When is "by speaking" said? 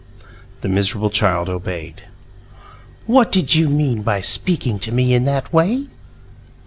4.01-4.79